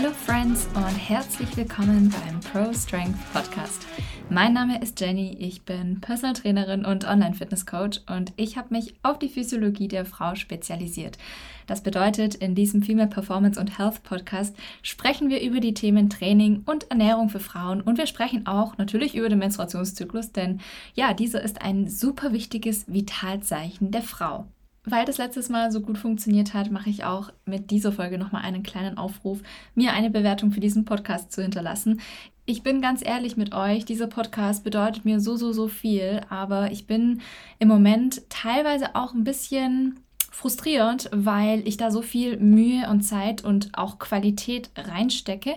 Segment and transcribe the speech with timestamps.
[0.00, 3.84] Hello Friends und herzlich willkommen beim Pro Strength Podcast.
[4.30, 8.72] Mein Name ist Jenny, ich bin Personal Trainerin und Online Fitness Coach und ich habe
[8.72, 11.18] mich auf die Physiologie der Frau spezialisiert.
[11.66, 16.62] Das bedeutet, in diesem Female Performance und Health Podcast sprechen wir über die Themen Training
[16.64, 20.60] und Ernährung für Frauen und wir sprechen auch natürlich über den Menstruationszyklus, denn
[20.94, 24.46] ja, dieser ist ein super wichtiges Vitalzeichen der Frau.
[24.90, 28.42] Weil das letztes Mal so gut funktioniert hat, mache ich auch mit dieser Folge nochmal
[28.42, 29.42] einen kleinen Aufruf,
[29.74, 32.00] mir eine Bewertung für diesen Podcast zu hinterlassen.
[32.46, 36.72] Ich bin ganz ehrlich mit euch, dieser Podcast bedeutet mir so, so, so viel, aber
[36.72, 37.20] ich bin
[37.58, 43.44] im Moment teilweise auch ein bisschen frustrierend, weil ich da so viel Mühe und Zeit
[43.44, 45.56] und auch Qualität reinstecke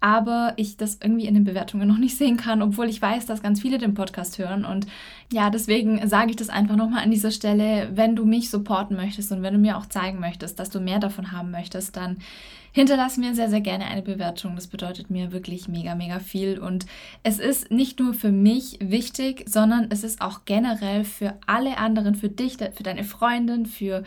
[0.00, 3.42] aber ich das irgendwie in den Bewertungen noch nicht sehen kann, obwohl ich weiß, dass
[3.42, 4.64] ganz viele den Podcast hören.
[4.64, 4.86] Und
[5.32, 9.32] ja, deswegen sage ich das einfach nochmal an dieser Stelle, wenn du mich supporten möchtest
[9.32, 12.18] und wenn du mir auch zeigen möchtest, dass du mehr davon haben möchtest, dann
[12.72, 14.54] hinterlass mir sehr, sehr gerne eine Bewertung.
[14.54, 16.60] Das bedeutet mir wirklich mega, mega viel.
[16.60, 16.86] Und
[17.24, 22.14] es ist nicht nur für mich wichtig, sondern es ist auch generell für alle anderen,
[22.14, 24.04] für dich, für deine Freundin, für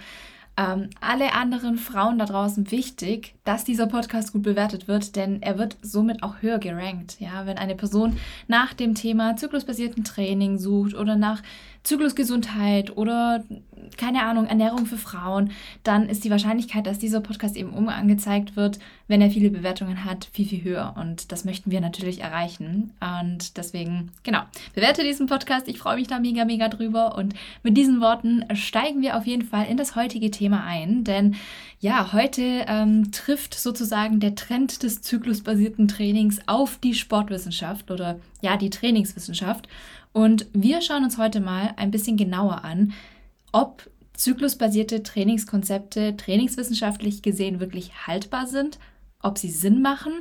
[0.58, 5.58] ähm, alle anderen Frauen da draußen wichtig, dass dieser Podcast gut bewertet wird, denn er
[5.58, 7.20] wird somit auch höher gerankt.
[7.20, 11.42] Ja, wenn eine Person nach dem Thema zyklusbasierten Training sucht oder nach
[11.84, 13.44] Zyklusgesundheit oder
[13.98, 15.52] keine Ahnung, Ernährung für Frauen,
[15.84, 20.30] dann ist die Wahrscheinlichkeit, dass dieser Podcast eben umangezeigt wird, wenn er viele Bewertungen hat,
[20.32, 20.96] viel, viel höher.
[20.98, 22.92] Und das möchten wir natürlich erreichen.
[23.00, 24.42] Und deswegen, genau,
[24.74, 25.68] bewerte diesen Podcast.
[25.68, 27.16] Ich freue mich da mega, mega drüber.
[27.18, 31.04] Und mit diesen Worten steigen wir auf jeden Fall in das heutige Thema ein.
[31.04, 31.36] Denn
[31.80, 38.56] ja, heute ähm, trifft sozusagen der Trend des zyklusbasierten Trainings auf die Sportwissenschaft oder ja,
[38.56, 39.68] die Trainingswissenschaft.
[40.14, 42.94] Und wir schauen uns heute mal ein bisschen genauer an,
[43.52, 48.78] ob zyklusbasierte Trainingskonzepte trainingswissenschaftlich gesehen wirklich haltbar sind,
[49.22, 50.13] ob sie Sinn machen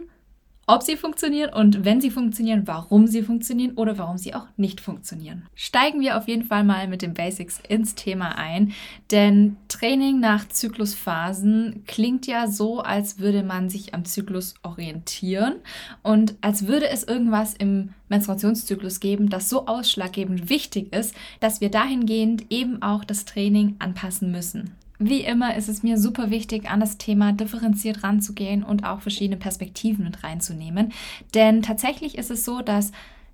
[0.73, 4.81] ob sie funktionieren und wenn sie funktionieren, warum sie funktionieren oder warum sie auch nicht
[4.81, 5.47] funktionieren.
[5.57, 8.73] Steigen wir auf jeden Fall mal mit den Basics ins Thema ein,
[9.11, 15.57] denn Training nach Zyklusphasen klingt ja so, als würde man sich am Zyklus orientieren
[16.05, 21.71] und als würde es irgendwas im Menstruationszyklus geben, das so ausschlaggebend wichtig ist, dass wir
[21.71, 24.77] dahingehend eben auch das Training anpassen müssen.
[25.03, 29.39] Wie immer ist es mir super wichtig, an das Thema differenziert ranzugehen und auch verschiedene
[29.39, 30.93] Perspektiven mit reinzunehmen.
[31.35, 32.93] Denn tatsächlich ist es so, dass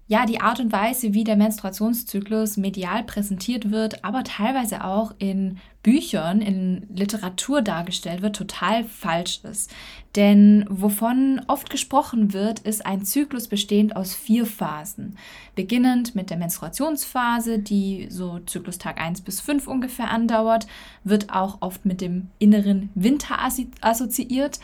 [0.09, 5.59] ja, die Art und Weise, wie der Menstruationszyklus medial präsentiert wird, aber teilweise auch in
[5.83, 9.73] Büchern, in Literatur dargestellt wird, total falsch ist.
[10.15, 15.17] Denn wovon oft gesprochen wird, ist ein Zyklus bestehend aus vier Phasen.
[15.55, 20.67] Beginnend mit der Menstruationsphase, die so Zyklustag 1 bis 5 ungefähr andauert,
[21.05, 23.39] wird auch oft mit dem inneren Winter
[23.81, 24.61] assoziiert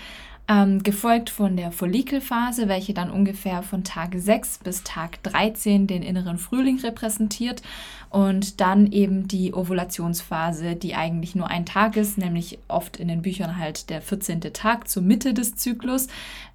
[0.48, 6.02] ähm, gefolgt von der Follikelphase, welche dann ungefähr von Tag 6 bis Tag 13 den
[6.02, 7.62] inneren Frühling repräsentiert
[8.12, 13.22] und dann eben die Ovulationsphase, die eigentlich nur ein Tag ist, nämlich oft in den
[13.22, 14.42] Büchern halt der 14.
[14.52, 16.08] Tag zur Mitte des Zyklus.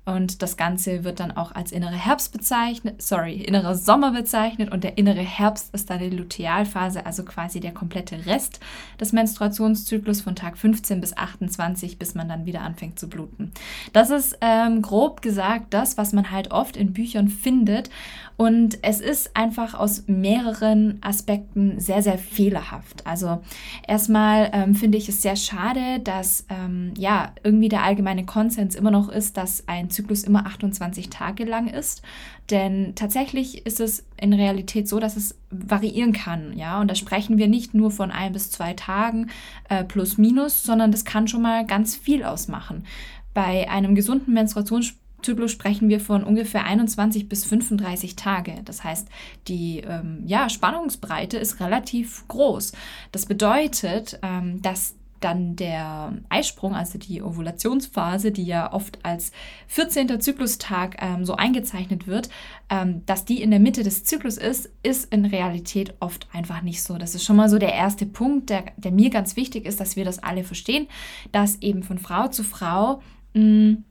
[0.06, 4.86] Und das Ganze wird dann auch als innere Herbst bezeichnet, sorry, innerer Sommer bezeichnet und
[4.86, 8.62] der innere Herbst ist dann die Lutealphase, also quasi der komplette Rest
[9.02, 13.52] des Menstruationszyklus von Tag 15 bis 28, bis man dann wieder anfängt zu bluten.
[13.92, 17.90] Das ist ähm, grob gesagt das, was man halt oft in Büchern findet
[18.38, 23.06] und es ist einfach aus mehreren Aspekten sehr, sehr fehlerhaft.
[23.08, 23.42] Also
[23.88, 28.92] erstmal ähm, finde ich es sehr schade, dass ähm, ja irgendwie der allgemeine Konsens immer
[28.92, 32.04] noch ist, dass ein Zyklus immer 28 Tage lang ist.
[32.52, 36.80] Denn tatsächlich ist es in Realität so, dass es variieren kann, ja.
[36.80, 39.32] Und da sprechen wir nicht nur von ein bis zwei Tagen
[39.68, 42.86] äh, plus minus, sondern das kann schon mal ganz viel ausmachen.
[43.34, 48.62] Bei einem gesunden Menstruationszyklus Zyklus sprechen wir von ungefähr 21 bis 35 Tage.
[48.64, 49.10] Das heißt,
[49.50, 52.72] die ähm, ja, Spannungsbreite ist relativ groß.
[53.12, 59.34] Das bedeutet, ähm, dass dann der Eisprung, also die Ovulationsphase, die ja oft als
[59.68, 60.22] 14.
[60.22, 62.30] Zyklustag ähm, so eingezeichnet wird,
[62.70, 66.84] ähm, dass die in der Mitte des Zyklus ist, ist in Realität oft einfach nicht
[66.84, 66.98] so.
[66.98, 69.98] Das ist schon mal so der erste Punkt, der, der mir ganz wichtig ist, dass
[69.98, 70.88] wir das alle verstehen,
[71.34, 73.02] dass eben von Frau zu Frau
[73.34, 73.84] mh, mm,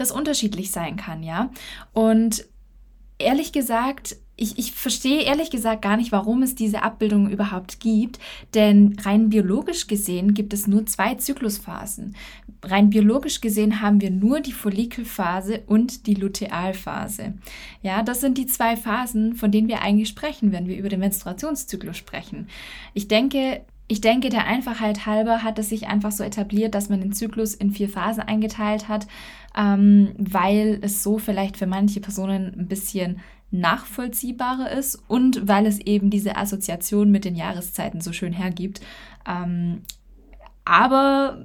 [0.00, 1.50] das unterschiedlich sein kann, ja.
[1.92, 2.44] Und
[3.18, 8.18] ehrlich gesagt, ich, ich verstehe ehrlich gesagt gar nicht, warum es diese Abbildung überhaupt gibt,
[8.54, 12.16] denn rein biologisch gesehen gibt es nur zwei Zyklusphasen.
[12.62, 17.34] Rein biologisch gesehen haben wir nur die Follikelphase und die Lutealphase.
[17.82, 21.00] Ja, das sind die zwei Phasen, von denen wir eigentlich sprechen, wenn wir über den
[21.00, 22.48] Menstruationszyklus sprechen.
[22.94, 27.00] Ich denke, ich denke, der Einfachheit halber hat es sich einfach so etabliert, dass man
[27.00, 29.08] den Zyklus in vier Phasen eingeteilt hat,
[29.58, 33.18] ähm, weil es so vielleicht für manche Personen ein bisschen
[33.50, 38.80] nachvollziehbarer ist und weil es eben diese Assoziation mit den Jahreszeiten so schön hergibt.
[39.28, 39.82] Ähm,
[40.64, 41.42] aber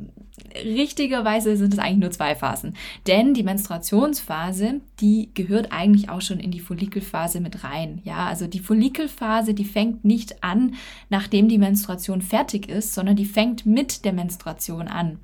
[0.55, 2.75] richtigerweise sind es eigentlich nur zwei Phasen.
[3.07, 8.01] Denn die Menstruationsphase, die gehört eigentlich auch schon in die Follikelphase mit rein.
[8.03, 10.75] Ja, also die Follikelphase, die fängt nicht an,
[11.09, 15.19] nachdem die Menstruation fertig ist, sondern die fängt mit der Menstruation an.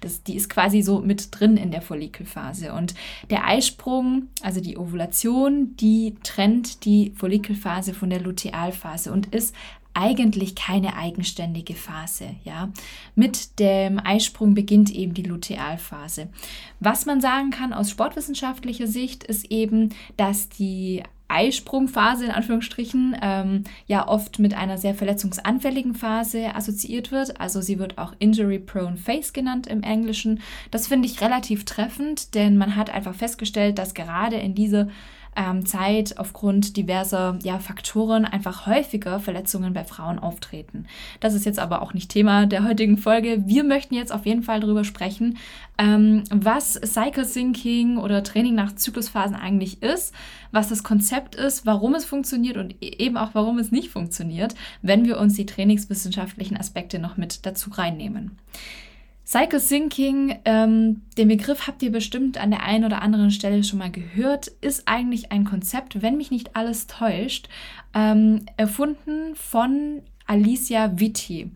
[0.00, 2.72] Das, die ist quasi so mit drin in der Follikelphase.
[2.72, 2.94] Und
[3.30, 9.54] der Eisprung, also die Ovulation, die trennt die Follikelphase von der Lutealphase und ist
[9.94, 12.36] eigentlich keine eigenständige Phase.
[12.44, 12.70] Ja,
[13.14, 16.28] mit dem Eisprung beginnt eben die Lutealphase.
[16.80, 21.02] Was man sagen kann aus sportwissenschaftlicher Sicht ist eben, dass die
[21.32, 27.40] Eisprungphase in Anführungsstrichen ähm, ja oft mit einer sehr verletzungsanfälligen Phase assoziiert wird.
[27.40, 30.40] Also sie wird auch Injury Prone Phase genannt im Englischen.
[30.70, 34.88] Das finde ich relativ treffend, denn man hat einfach festgestellt, dass gerade in dieser
[35.36, 40.86] ähm, Zeit aufgrund diverser ja, Faktoren einfach häufiger Verletzungen bei Frauen auftreten.
[41.20, 43.42] Das ist jetzt aber auch nicht Thema der heutigen Folge.
[43.46, 45.38] Wir möchten jetzt auf jeden Fall darüber sprechen,
[45.78, 50.14] ähm, was Cycle Syncing oder Training nach Zyklusphasen eigentlich ist,
[50.50, 54.54] was das Konzept ist, warum es funktioniert und e-, eben auch warum es nicht funktioniert,
[54.82, 58.38] wenn wir uns die trainingswissenschaftlichen Aspekte noch mit dazu reinnehmen.
[59.24, 63.78] Cycle Syncing, ähm, den Begriff habt ihr bestimmt an der einen oder anderen Stelle schon
[63.78, 67.48] mal gehört, ist eigentlich ein Konzept, wenn mich nicht alles täuscht,
[67.94, 71.50] ähm, erfunden von Alicia Vitti.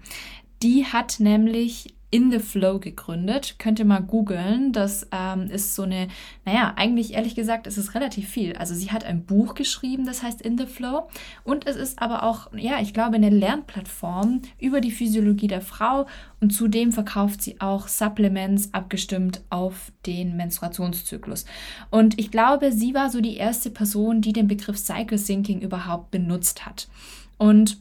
[0.62, 3.56] Die hat nämlich in the Flow gegründet.
[3.58, 4.72] Könnt ihr mal googeln.
[4.72, 6.08] Das ähm, ist so eine,
[6.46, 8.56] naja, eigentlich ehrlich gesagt, ist es relativ viel.
[8.56, 11.08] Also sie hat ein Buch geschrieben, das heißt In the Flow.
[11.44, 16.06] Und es ist aber auch, ja, ich glaube, eine Lernplattform über die Physiologie der Frau.
[16.40, 21.44] Und zudem verkauft sie auch Supplements abgestimmt auf den Menstruationszyklus.
[21.90, 26.10] Und ich glaube, sie war so die erste Person, die den Begriff Cycle Syncing überhaupt
[26.12, 26.88] benutzt hat.
[27.36, 27.76] Und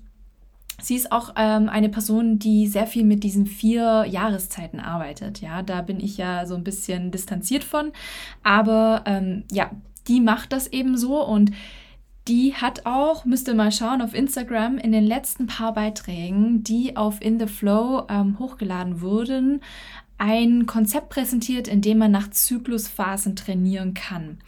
[0.81, 5.41] Sie ist auch ähm, eine Person, die sehr viel mit diesen vier Jahreszeiten arbeitet.
[5.41, 7.91] Ja, da bin ich ja so ein bisschen distanziert von.
[8.43, 9.71] Aber ähm, ja,
[10.07, 11.51] die macht das eben so und
[12.27, 16.97] die hat auch, müsst ihr mal schauen, auf Instagram in den letzten paar Beiträgen, die
[16.97, 19.61] auf In the Flow ähm, hochgeladen wurden,
[20.17, 24.39] ein Konzept präsentiert, in dem man nach Zyklusphasen trainieren kann.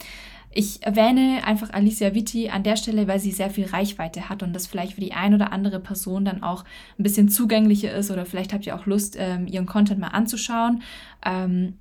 [0.50, 4.54] Ich erwähne einfach Alicia Vitti an der Stelle, weil sie sehr viel Reichweite hat und
[4.54, 6.64] das vielleicht für die ein oder andere Person dann auch
[6.98, 10.82] ein bisschen zugänglicher ist oder vielleicht habt ihr auch Lust, ähm, ihren Content mal anzuschauen.
[11.24, 11.74] Ähm,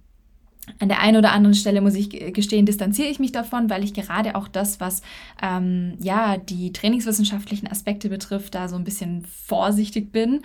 [0.80, 3.94] an der einen oder anderen Stelle muss ich gestehen, distanziere ich mich davon, weil ich
[3.94, 5.02] gerade auch das, was
[5.42, 10.42] ähm, ja die trainingswissenschaftlichen Aspekte betrifft, da so ein bisschen vorsichtig bin.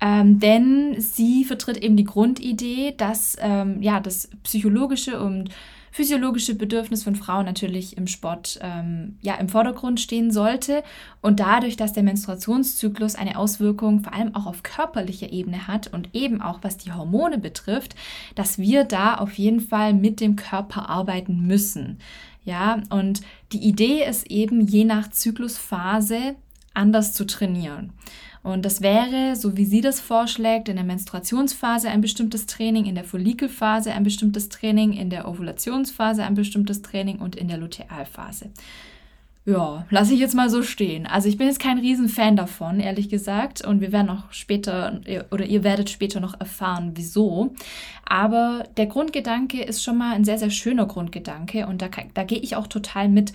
[0.00, 5.50] Ähm, denn sie vertritt eben die Grundidee, dass ähm, ja das psychologische und
[5.96, 10.82] physiologische Bedürfnis von Frauen natürlich im Sport ähm, ja, im Vordergrund stehen sollte.
[11.22, 16.14] Und dadurch, dass der Menstruationszyklus eine Auswirkung vor allem auch auf körperlicher Ebene hat und
[16.14, 17.96] eben auch was die Hormone betrifft,
[18.34, 21.96] dass wir da auf jeden Fall mit dem Körper arbeiten müssen.
[22.44, 23.22] Ja, und
[23.52, 26.36] die Idee ist eben, je nach Zyklusphase
[26.74, 27.94] anders zu trainieren.
[28.46, 32.94] Und das wäre, so wie sie das vorschlägt, in der Menstruationsphase ein bestimmtes Training, in
[32.94, 38.50] der Follikelphase ein bestimmtes Training, in der Ovulationsphase ein bestimmtes Training und in der Lutealphase.
[39.46, 41.06] Ja, lasse ich jetzt mal so stehen.
[41.06, 43.64] Also ich bin jetzt kein Riesenfan davon, ehrlich gesagt.
[43.64, 45.00] Und wir werden auch später,
[45.32, 47.52] oder ihr werdet später noch erfahren, wieso.
[48.04, 51.66] Aber der Grundgedanke ist schon mal ein sehr, sehr schöner Grundgedanke.
[51.66, 53.32] Und da, da gehe ich auch total mit.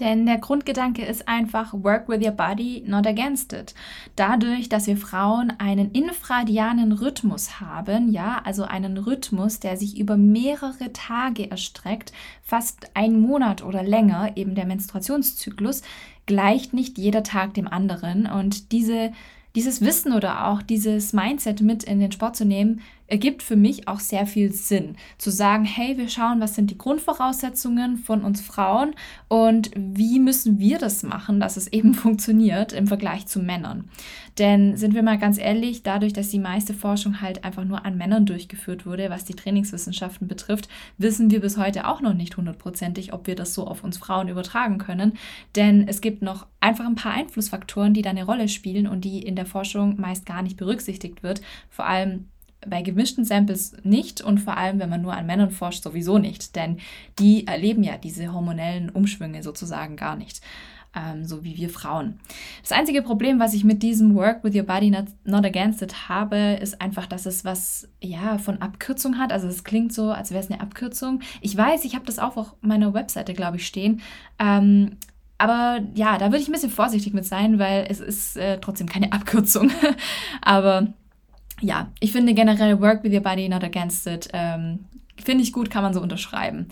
[0.00, 3.74] Denn der Grundgedanke ist einfach, work with your body, not against it.
[4.16, 10.16] Dadurch, dass wir Frauen einen infradianen Rhythmus haben, ja, also einen Rhythmus, der sich über
[10.16, 15.82] mehrere Tage erstreckt, fast einen Monat oder länger, eben der Menstruationszyklus,
[16.26, 18.26] gleicht nicht jeder Tag dem anderen.
[18.26, 19.12] Und diese
[19.54, 22.80] dieses Wissen oder auch dieses Mindset mit in den Sport zu nehmen,
[23.12, 24.96] ergibt für mich auch sehr viel Sinn.
[25.18, 28.94] Zu sagen, hey, wir schauen, was sind die Grundvoraussetzungen von uns Frauen
[29.28, 33.90] und wie müssen wir das machen, dass es eben funktioniert im Vergleich zu Männern.
[34.38, 37.98] Denn sind wir mal ganz ehrlich, dadurch, dass die meiste Forschung halt einfach nur an
[37.98, 43.12] Männern durchgeführt wurde, was die Trainingswissenschaften betrifft, wissen wir bis heute auch noch nicht hundertprozentig,
[43.12, 45.18] ob wir das so auf uns Frauen übertragen können.
[45.54, 49.18] Denn es gibt noch einfach ein paar Einflussfaktoren, die da eine Rolle spielen und die
[49.18, 51.42] in der Forschung meist gar nicht berücksichtigt wird.
[51.68, 52.28] Vor allem
[52.66, 56.56] bei gemischten Samples nicht und vor allem, wenn man nur an Männern forscht, sowieso nicht,
[56.56, 56.78] denn
[57.18, 60.40] die erleben ja diese hormonellen Umschwünge sozusagen gar nicht.
[60.94, 62.20] ähm, so wie wir Frauen.
[62.60, 66.08] Das einzige Problem, was ich mit diesem Work with Your Body Not, not Against It
[66.08, 69.32] habe, ist einfach, dass es was ja von Abkürzung hat.
[69.32, 71.20] Also es klingt so, als wäre es eine Abkürzung.
[71.40, 74.02] Ich weiß, ich habe das auch auf meiner Webseite, glaube ich, stehen.
[74.38, 74.96] Ähm,
[75.38, 78.88] aber ja, da würde ich ein bisschen vorsichtig mit sein, weil es ist äh, trotzdem
[78.88, 79.70] keine Abkürzung.
[80.42, 80.92] aber
[81.62, 84.80] ja, ich finde generell Work with Your Body Not Against It ähm,
[85.22, 86.66] Finde ich gut, kann man so unterschreiben.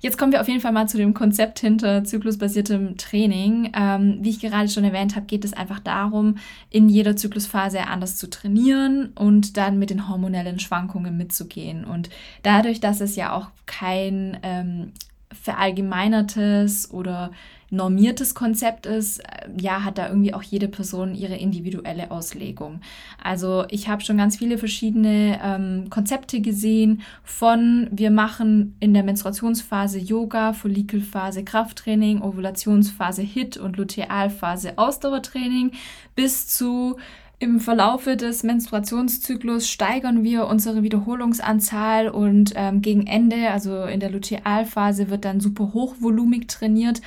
[0.00, 3.72] Jetzt kommen wir auf jeden Fall mal zu dem Konzept hinter zyklusbasiertem Training.
[3.74, 6.36] Ähm, wie ich gerade schon erwähnt habe, geht es einfach darum,
[6.68, 11.84] in jeder Zyklusphase anders zu trainieren und dann mit den hormonellen Schwankungen mitzugehen.
[11.84, 12.10] Und
[12.42, 14.92] dadurch, dass es ja auch kein ähm,
[15.32, 17.30] verallgemeinertes oder
[17.70, 22.80] normiertes Konzept ist, äh, ja, hat da irgendwie auch jede Person ihre individuelle Auslegung.
[23.22, 29.02] Also ich habe schon ganz viele verschiedene ähm, Konzepte gesehen von wir machen in der
[29.02, 35.72] Menstruationsphase Yoga, Follikelphase Krafttraining, Ovulationsphase HIT und Lutealphase Ausdauertraining
[36.14, 36.96] bis zu
[37.38, 44.10] im Verlaufe des Menstruationszyklus steigern wir unsere Wiederholungsanzahl und ähm, gegen Ende, also in der
[44.10, 47.02] Lutealphase, wird dann super hochvolumig trainiert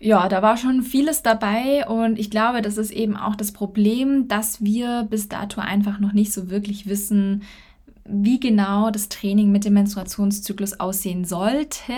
[0.00, 4.28] ja, da war schon vieles dabei und ich glaube, das ist eben auch das Problem,
[4.28, 7.42] dass wir bis dato einfach noch nicht so wirklich wissen,
[8.06, 11.92] wie genau das Training mit dem Menstruationszyklus aussehen sollte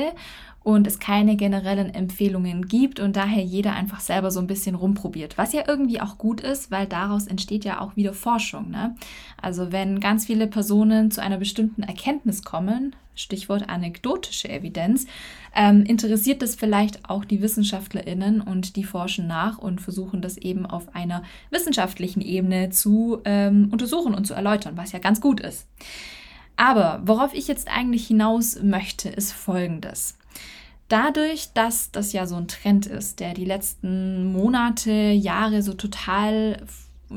[0.63, 5.39] und es keine generellen Empfehlungen gibt und daher jeder einfach selber so ein bisschen rumprobiert.
[5.39, 8.71] Was ja irgendwie auch gut ist, weil daraus entsteht ja auch wieder Forschung.
[8.71, 8.95] Ne?
[9.41, 15.07] Also wenn ganz viele Personen zu einer bestimmten Erkenntnis kommen, Stichwort anekdotische Evidenz,
[15.55, 20.65] ähm, interessiert das vielleicht auch die Wissenschaftlerinnen und die forschen nach und versuchen das eben
[20.65, 25.67] auf einer wissenschaftlichen Ebene zu ähm, untersuchen und zu erläutern, was ja ganz gut ist.
[26.57, 30.17] Aber worauf ich jetzt eigentlich hinaus möchte, ist Folgendes.
[30.93, 36.59] Dadurch, dass das ja so ein Trend ist, der die letzten Monate, Jahre so total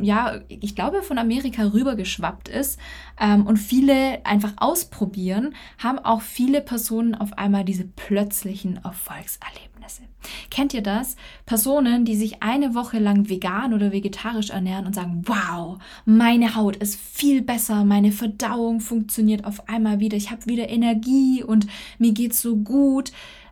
[0.01, 2.79] ja, ich glaube, von Amerika rübergeschwappt ist
[3.19, 10.03] ähm, und viele einfach ausprobieren, haben auch viele Personen auf einmal diese plötzlichen Erfolgserlebnisse.
[10.49, 11.15] Kennt ihr das?
[11.45, 16.75] Personen, die sich eine Woche lang vegan oder vegetarisch ernähren und sagen, wow, meine Haut
[16.77, 21.67] ist viel besser, meine Verdauung funktioniert auf einmal wieder, ich habe wieder Energie und
[21.99, 23.11] mir geht's so gut.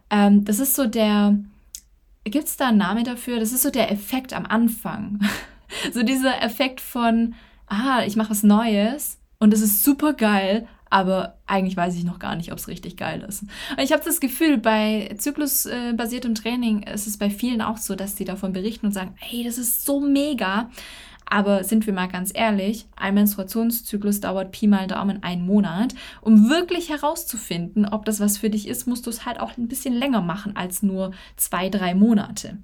[0.09, 1.37] Ähm, das ist so der,
[2.23, 3.39] gibt es da einen Namen dafür?
[3.39, 5.19] Das ist so der Effekt am Anfang.
[5.93, 7.35] so dieser Effekt von,
[7.67, 12.19] ah, ich mache was Neues und es ist super geil, aber eigentlich weiß ich noch
[12.19, 13.45] gar nicht, ob es richtig geil ist.
[13.79, 18.25] ich habe das Gefühl, bei zyklusbasiertem Training ist es bei vielen auch so, dass sie
[18.25, 20.69] davon berichten und sagen, hey, das ist so mega.
[21.33, 25.95] Aber sind wir mal ganz ehrlich, ein Menstruationszyklus dauert Pi mal Daumen einen Monat.
[26.21, 29.67] Um wirklich herauszufinden, ob das was für dich ist, musst du es halt auch ein
[29.67, 32.59] bisschen länger machen als nur zwei, drei Monate.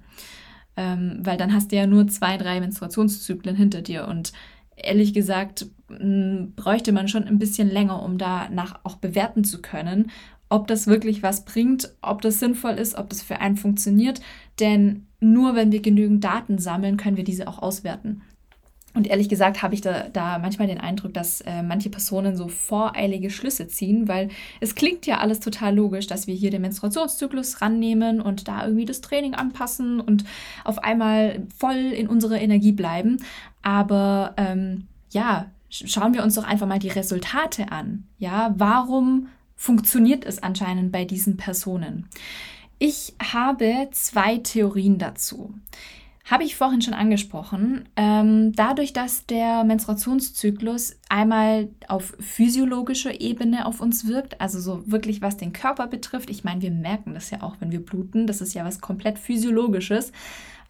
[0.76, 4.32] Ähm, weil dann hast du ja nur zwei, drei Menstruationszyklen hinter dir und
[4.76, 10.12] ehrlich gesagt bräuchte man schon ein bisschen länger, um danach auch bewerten zu können,
[10.48, 14.20] ob das wirklich was bringt, ob das sinnvoll ist, ob das für einen funktioniert.
[14.60, 18.22] Denn nur wenn wir genügend Daten sammeln, können wir diese auch auswerten.
[18.92, 22.48] Und ehrlich gesagt habe ich da, da manchmal den Eindruck, dass äh, manche Personen so
[22.48, 27.60] voreilige Schlüsse ziehen, weil es klingt ja alles total logisch, dass wir hier den Menstruationszyklus
[27.60, 30.24] rannehmen und da irgendwie das Training anpassen und
[30.64, 33.18] auf einmal voll in unserer Energie bleiben.
[33.62, 38.04] Aber ähm, ja, schauen wir uns doch einfach mal die Resultate an.
[38.18, 42.08] Ja, warum funktioniert es anscheinend bei diesen Personen?
[42.78, 45.54] Ich habe zwei Theorien dazu.
[46.30, 47.88] Habe ich vorhin schon angesprochen.
[47.96, 55.22] Ähm, dadurch, dass der Menstruationszyklus einmal auf physiologischer Ebene auf uns wirkt, also so wirklich
[55.22, 56.30] was den Körper betrifft.
[56.30, 58.28] Ich meine, wir merken das ja auch, wenn wir bluten.
[58.28, 60.12] Das ist ja was komplett physiologisches.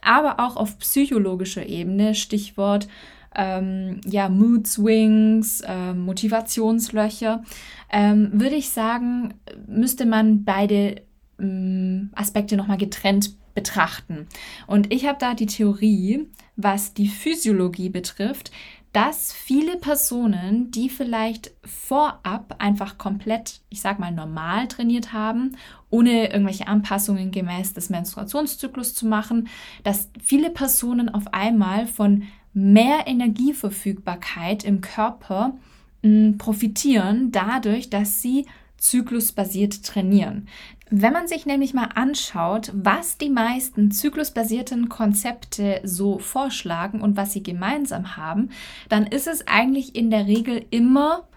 [0.01, 2.89] Aber auch auf psychologischer Ebene, Stichwort
[3.35, 7.45] ähm, ja, Mood Swings, äh, Motivationslöcher,
[7.91, 9.35] ähm, würde ich sagen,
[9.67, 11.03] müsste man beide
[11.39, 14.27] ähm, Aspekte nochmal getrennt betrachten.
[14.67, 18.51] Und ich habe da die Theorie, was die Physiologie betrifft,
[18.93, 25.57] dass viele Personen, die vielleicht vorab einfach komplett, ich sag mal, normal trainiert haben,
[25.91, 29.49] ohne irgendwelche Anpassungen gemäß des Menstruationszyklus zu machen,
[29.85, 35.55] dass viele Personen auf einmal von mehr Energieverfügbarkeit im Körper
[36.03, 38.47] mh, hm, profitieren, dadurch, dass sie
[38.81, 40.49] zyklusbasiert trainieren.
[40.91, 47.33] Wenn man sich nämlich mal anschaut, was die meisten zyklusbasierten Konzepte so vorschlagen und was
[47.33, 48.51] sie gemeinsam haben,
[48.89, 51.29] dann ist es eigentlich in der Regel immer,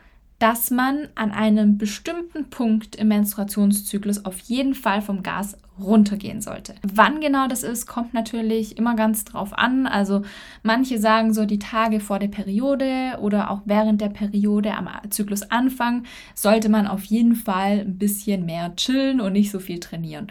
[0.43, 6.75] dass man an einem bestimmten Punkt im Menstruationszyklus auf jeden Fall vom Gas runtergehen sollte.
[6.81, 9.87] Wann genau das ist, kommt natürlich immer ganz drauf an.
[9.87, 10.23] Also
[10.61, 16.03] manche sagen so die Tage vor der Periode oder auch während der Periode am Zyklusanfang
[16.35, 20.27] sollte man auf jeden Fall ein bisschen mehr chillen und nicht so viel trainieren,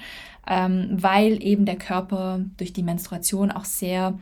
[0.46, 4.18] ähm, weil eben der Körper durch die Menstruation auch sehr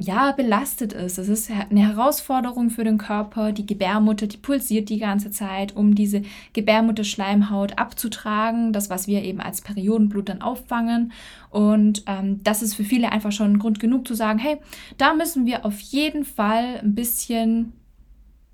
[0.00, 1.18] ja, belastet ist.
[1.18, 3.52] Es ist eine Herausforderung für den Körper.
[3.52, 6.22] Die Gebärmutter, die pulsiert die ganze Zeit, um diese
[6.54, 11.12] Gebärmutterschleimhaut abzutragen, das, was wir eben als Periodenblut dann auffangen.
[11.50, 14.56] Und ähm, das ist für viele einfach schon Grund genug zu sagen, hey,
[14.96, 17.72] da müssen wir auf jeden Fall ein bisschen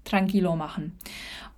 [0.04, 0.92] tranquilo machen.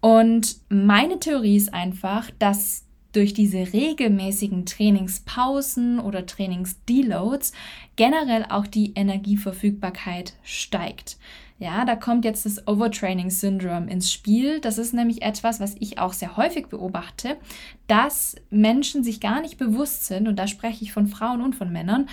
[0.01, 2.88] Und meine Theorie ist einfach, dass
[3.19, 7.53] durch diese regelmäßigen Trainingspausen oder Trainingsdeloads
[7.97, 11.17] generell auch die Energieverfügbarkeit steigt.
[11.59, 14.61] Ja, da kommt jetzt das Overtraining Syndrome ins Spiel.
[14.61, 17.37] Das ist nämlich etwas, was ich auch sehr häufig beobachte,
[17.89, 21.73] dass Menschen sich gar nicht bewusst sind, und da spreche ich von Frauen und von
[21.73, 22.09] Männern,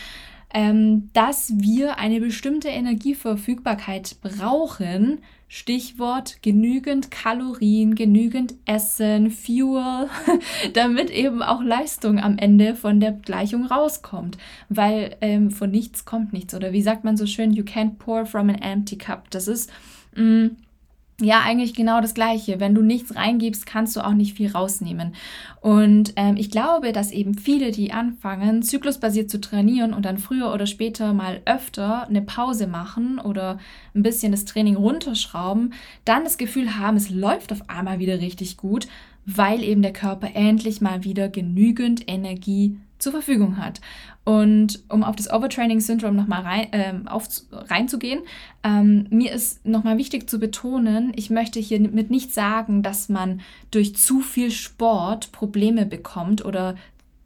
[0.52, 10.10] ähm, dass wir eine bestimmte Energieverfügbarkeit brauchen, Stichwort genügend Kalorien, genügend Essen, Fuel,
[10.74, 14.38] damit eben auch Leistung am Ende von der Gleichung rauskommt.
[14.70, 16.56] Weil ähm, von nichts kommt nichts.
[16.56, 19.30] Oder wie sagt man so schön, you can't pour from an empty cup.
[19.30, 19.72] Das ist
[20.16, 20.58] mh, mm,
[21.22, 22.60] ja, eigentlich genau das Gleiche.
[22.60, 25.16] Wenn du nichts reingibst, kannst du auch nicht viel rausnehmen.
[25.62, 30.54] Und ähm, ich glaube, dass eben viele, die anfangen, zyklusbasiert zu trainieren und dann früher
[30.54, 33.60] oder später mal öfter eine Pause machen oder
[33.96, 38.58] ein bisschen das Training runterschrauben, dann das Gefühl haben, es läuft auf einmal wieder richtig
[38.58, 38.88] gut,
[39.26, 43.80] weil eben der Körper endlich mal wieder genügend Energie zur Verfügung hat.
[44.26, 47.08] Und um auf das Overtraining-Syndrom nochmal rein, ähm,
[47.52, 48.22] reinzugehen,
[48.64, 53.42] ähm, mir ist nochmal wichtig zu betonen, ich möchte hier mit nicht sagen, dass man
[53.70, 56.76] durch zu viel Sport Probleme bekommt oder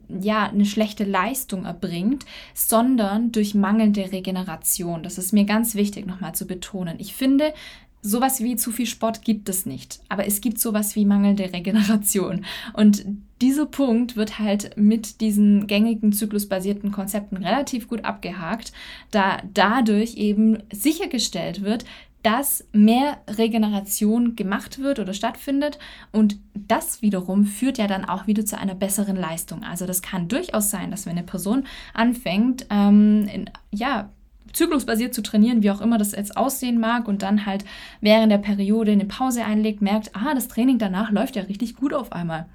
[0.10, 5.04] ja, eine schlechte Leistung erbringt, sondern durch mangelnde Regeneration.
[5.04, 6.96] Das ist mir ganz wichtig nochmal zu betonen.
[7.00, 7.54] Ich finde,
[8.02, 12.46] sowas wie zu viel Sport gibt es nicht, aber es gibt sowas wie mangelnde Regeneration.
[12.74, 13.06] Und
[13.42, 18.72] dieser Punkt wird halt mit diesen gängigen zyklusbasierten Konzepten relativ gut abgehakt,
[19.12, 21.86] da dadurch eben sichergestellt wird,
[22.24, 25.80] dass mehr Regeneration gemacht wird oder stattfindet
[26.12, 29.64] und das wiederum führt ja dann auch wieder zu einer besseren Leistung.
[29.64, 34.10] Also das kann durchaus sein, dass wenn eine Person anfängt, ähm, in, ja,
[34.54, 37.66] zyklusbasiert zu trainieren, wie auch immer das jetzt aussehen mag, und dann halt
[38.02, 41.94] während der Periode eine Pause einlegt, merkt, ah, das Training danach läuft ja richtig gut
[41.94, 42.46] auf einmal.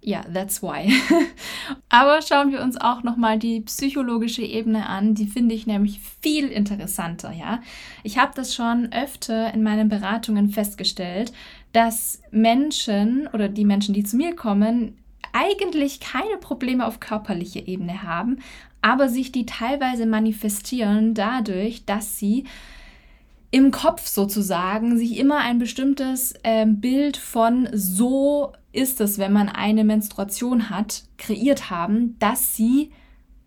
[0.00, 0.92] Ja, that's why.
[1.88, 5.14] Aber schauen wir uns auch nochmal die psychologische Ebene an.
[5.14, 7.60] Die finde ich nämlich viel interessanter, ja.
[8.04, 11.32] Ich habe das schon öfter in meinen Beratungen festgestellt,
[11.72, 14.96] dass Menschen oder die Menschen, die zu mir kommen,
[15.32, 18.38] eigentlich keine Probleme auf körperlicher Ebene haben,
[18.82, 22.44] aber sich die teilweise manifestieren dadurch, dass sie
[23.50, 29.48] im Kopf sozusagen sich immer ein bestimmtes äh, Bild von so ist es, wenn man
[29.48, 32.90] eine Menstruation hat, kreiert haben, dass sie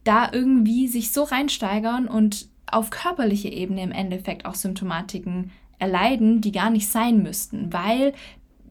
[0.03, 6.51] da irgendwie sich so reinsteigern und auf körperlicher Ebene im Endeffekt auch Symptomatiken erleiden, die
[6.51, 8.13] gar nicht sein müssten, weil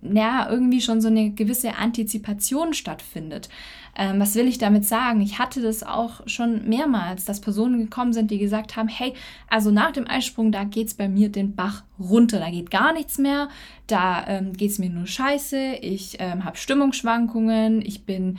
[0.03, 3.51] ja, irgendwie schon so eine gewisse Antizipation stattfindet.
[3.97, 5.21] Ähm, was will ich damit sagen?
[5.21, 9.15] Ich hatte das auch schon mehrmals, dass Personen gekommen sind, die gesagt haben, hey,
[9.49, 12.93] also nach dem Eisprung, da geht es bei mir den Bach runter, da geht gar
[12.93, 13.49] nichts mehr,
[13.87, 18.39] da ähm, geht es mir nur scheiße, ich ähm, habe Stimmungsschwankungen, ich bin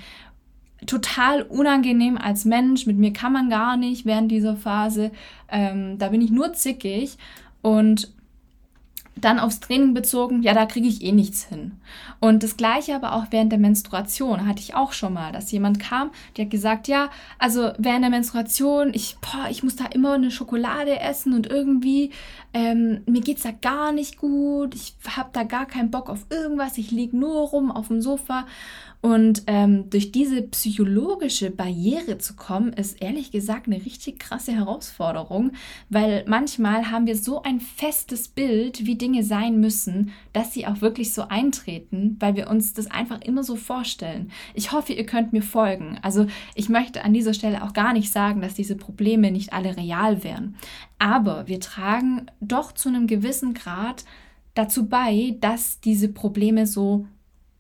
[0.88, 5.12] total unangenehm als Mensch, mit mir kann man gar nicht während dieser Phase,
[5.50, 7.18] ähm, da bin ich nur zickig
[7.62, 8.12] und
[9.22, 11.74] dann aufs Training bezogen, ja, da kriege ich eh nichts hin.
[12.20, 15.80] Und das gleiche aber auch während der Menstruation hatte ich auch schon mal, dass jemand
[15.80, 20.14] kam, der hat gesagt, ja, also während der Menstruation, ich, boah, ich muss da immer
[20.14, 22.12] eine Schokolade essen und irgendwie,
[22.54, 26.26] ähm, mir geht es da gar nicht gut, ich habe da gar keinen Bock auf
[26.30, 28.46] irgendwas, ich liege nur rum auf dem Sofa
[29.02, 35.54] und ähm, durch diese psychologische Barriere zu kommen, ist ehrlich gesagt eine richtig krasse Herausforderung,
[35.90, 40.82] weil manchmal haben wir so ein festes Bild, wie Dinge sein müssen, dass sie auch
[40.82, 44.32] wirklich so eintreten, weil wir uns das einfach immer so vorstellen.
[44.54, 45.98] Ich hoffe, ihr könnt mir folgen.
[46.04, 49.78] Also ich möchte an dieser Stelle auch gar nicht sagen, dass diese Probleme nicht alle
[49.78, 50.56] real wären.
[51.02, 54.06] Aber wir tragen doch zu einem gewissen Grad
[54.54, 57.08] dazu bei, dass diese Probleme so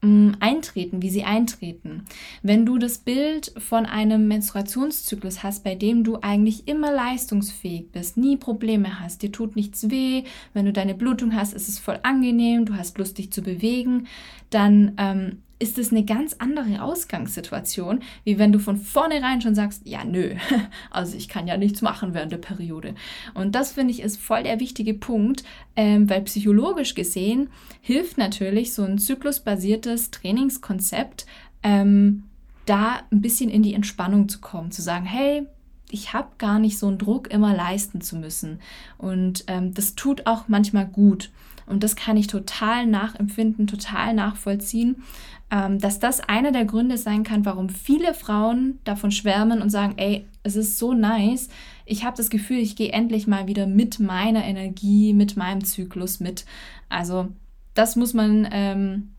[0.03, 2.05] Mm, eintreten, wie sie eintreten.
[2.41, 8.17] Wenn du das Bild von einem Menstruationszyklus hast, bei dem du eigentlich immer leistungsfähig bist,
[8.17, 10.23] nie Probleme hast, dir tut nichts weh,
[10.55, 14.07] wenn du deine Blutung hast, ist es voll angenehm, du hast Lust, dich zu bewegen,
[14.49, 19.83] dann ähm, ist es eine ganz andere Ausgangssituation, wie wenn du von vornherein schon sagst,
[19.85, 20.35] ja, nö,
[20.91, 22.95] also ich kann ja nichts machen während der Periode.
[23.33, 25.43] Und das finde ich ist voll der wichtige Punkt,
[25.75, 27.49] ähm, weil psychologisch gesehen
[27.81, 31.25] hilft natürlich so ein zyklusbasiertes Trainingskonzept,
[31.63, 32.23] ähm,
[32.65, 35.45] da ein bisschen in die Entspannung zu kommen, zu sagen, hey,
[35.91, 38.59] ich habe gar nicht so einen Druck, immer leisten zu müssen.
[38.97, 41.31] Und ähm, das tut auch manchmal gut.
[41.71, 45.03] Und das kann ich total nachempfinden, total nachvollziehen,
[45.49, 49.93] ähm, dass das einer der Gründe sein kann, warum viele Frauen davon schwärmen und sagen,
[49.97, 51.49] ey, es ist so nice.
[51.85, 56.19] Ich habe das Gefühl, ich gehe endlich mal wieder mit meiner Energie, mit meinem Zyklus
[56.19, 56.45] mit.
[56.89, 57.29] Also
[57.73, 59.11] das muss man ähm,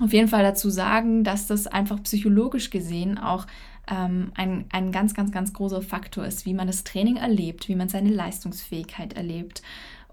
[0.00, 3.46] auf jeden Fall dazu sagen, dass das einfach psychologisch gesehen auch
[3.90, 7.74] ähm, ein, ein ganz, ganz, ganz großer Faktor ist, wie man das Training erlebt, wie
[7.74, 9.62] man seine Leistungsfähigkeit erlebt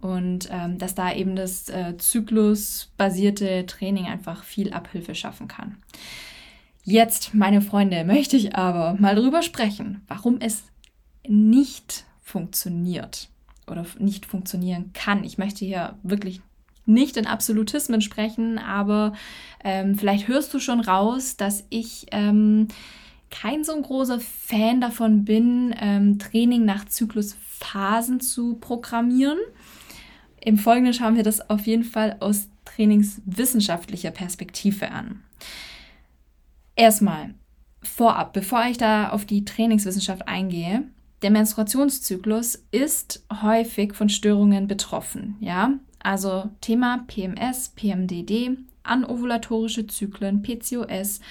[0.06, 5.78] und ähm, dass da eben das äh, zyklusbasierte Training einfach viel Abhilfe schaffen kann.
[6.84, 10.64] Jetzt, meine Freunde, möchte ich aber mal darüber sprechen, warum es
[11.28, 13.30] nicht funktioniert
[13.66, 15.24] oder nicht funktionieren kann.
[15.24, 16.42] Ich möchte hier wirklich
[16.86, 19.14] nicht in Absolutismen sprechen, aber
[19.64, 22.68] ähm, vielleicht hörst du schon raus, dass ich ähm,
[23.32, 29.40] kein so ein großer Fan davon bin, ähm, Training nach Zyklusphasen zu programmieren.
[30.46, 35.24] Im Folgenden schauen wir das auf jeden Fall aus trainingswissenschaftlicher Perspektive an.
[36.76, 37.34] Erstmal,
[37.82, 40.84] vorab, bevor ich da auf die Trainingswissenschaft eingehe,
[41.24, 45.74] der Menstruationszyklus ist häufig von Störungen betroffen, ja?
[46.00, 48.52] Also Thema PMS, PMDD,
[48.84, 51.22] anovulatorische Zyklen, PCOS,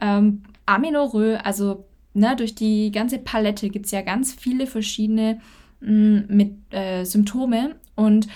[0.00, 5.40] ähm, Amenorrhoe, also ne, durch die ganze Palette gibt es ja ganz viele verschiedene
[5.80, 8.28] mh, mm, mit, äh, Symptome und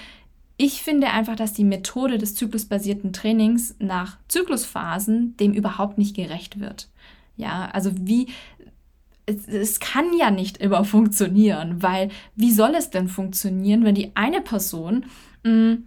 [0.56, 6.60] ich finde einfach, dass die Methode des zyklusbasierten Trainings nach Zyklusphasen dem überhaupt nicht gerecht
[6.60, 6.88] wird.
[7.36, 8.28] Ja, also wie,
[9.26, 14.12] es, es, kann ja nicht immer funktionieren, weil wie soll es denn funktionieren, wenn die
[14.14, 15.06] eine Person
[15.42, 15.84] mh, mm,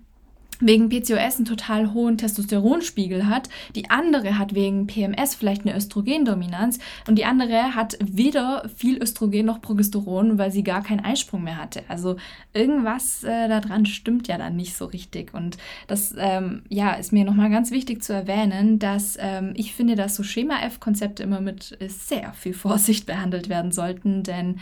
[0.60, 6.80] wegen PCOS einen total hohen Testosteronspiegel hat, die andere hat wegen PMS vielleicht eine Östrogendominanz.
[7.08, 11.58] Und die andere hat weder viel Östrogen noch Progesteron, weil sie gar keinen Eisprung mehr
[11.58, 11.84] hatte.
[11.88, 12.18] Also
[12.54, 15.34] irgendwas äh, daran stimmt ja dann nicht so richtig.
[15.34, 19.96] Und das ähm, ja ist mir nochmal ganz wichtig zu erwähnen, dass ähm, ich finde,
[19.96, 24.60] dass so Schema-F-Konzepte immer mit sehr viel Vorsicht behandelt werden sollten, denn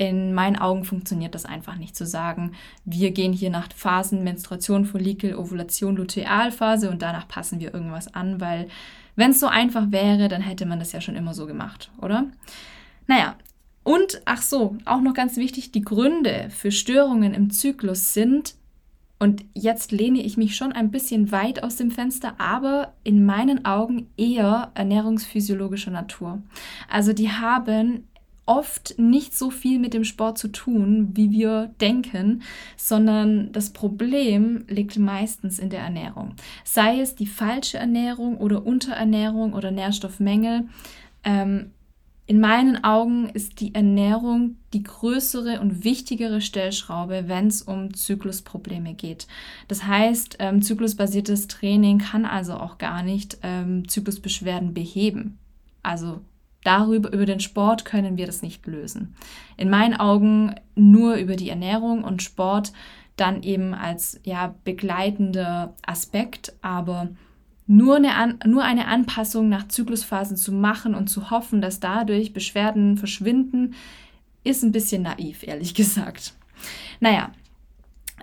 [0.00, 2.52] in meinen Augen funktioniert das einfach nicht zu sagen,
[2.86, 8.40] wir gehen hier nach Phasen Menstruation, Follikel, Ovulation, Lutealphase und danach passen wir irgendwas an,
[8.40, 8.68] weil
[9.14, 12.28] wenn es so einfach wäre, dann hätte man das ja schon immer so gemacht, oder?
[13.08, 13.36] Naja,
[13.82, 18.54] und ach so, auch noch ganz wichtig, die Gründe für Störungen im Zyklus sind,
[19.22, 23.66] und jetzt lehne ich mich schon ein bisschen weit aus dem Fenster, aber in meinen
[23.66, 26.40] Augen eher ernährungsphysiologischer Natur.
[26.88, 28.08] Also die haben
[28.50, 32.42] oft nicht so viel mit dem Sport zu tun, wie wir denken,
[32.76, 36.34] sondern das Problem liegt meistens in der Ernährung.
[36.64, 40.64] Sei es die falsche Ernährung oder Unterernährung oder Nährstoffmängel.
[41.22, 41.70] Ähm,
[42.26, 48.94] in meinen Augen ist die Ernährung die größere und wichtigere Stellschraube, wenn es um Zyklusprobleme
[48.94, 49.28] geht.
[49.68, 55.38] Das heißt, ähm, zyklusbasiertes Training kann also auch gar nicht ähm, Zyklusbeschwerden beheben.
[55.84, 56.20] Also
[56.64, 59.14] darüber, über den Sport können wir das nicht lösen.
[59.56, 62.72] In meinen Augen nur über die Ernährung und Sport
[63.16, 67.10] dann eben als ja, begleitender Aspekt, aber
[67.66, 72.32] nur eine, An nur eine Anpassung nach Zyklusphasen zu machen und zu hoffen, dass dadurch
[72.32, 73.74] Beschwerden verschwinden,
[74.42, 76.34] ist ein bisschen naiv, ehrlich gesagt.
[76.98, 77.30] Naja,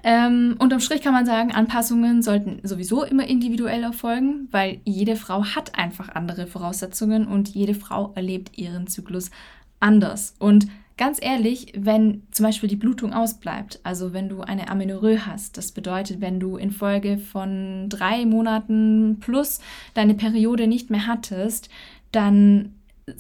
[0.04, 5.44] ähm, unterm Strich kann man sagen, Anpassungen sollten sowieso immer individuell erfolgen, weil jede Frau
[5.44, 9.32] hat einfach andere Voraussetzungen und jede Frau erlebt ihren Zyklus
[9.80, 10.36] anders.
[10.40, 15.58] Und ganz ehrlich, wenn zum Beispiel die Blutung ausbleibt, also wenn du eine Amenorrhoe hast,
[15.58, 19.60] das bedeutet, wenn du infolge von drei Monaten plus
[19.94, 21.70] deine Periode nicht mehr hattest,
[22.12, 22.74] dann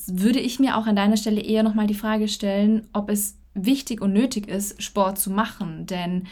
[0.05, 4.01] würde ich mir auch an deiner Stelle eher nochmal die Frage stellen, ob es wichtig
[4.01, 5.85] und nötig ist, Sport zu machen.
[5.85, 6.27] Denn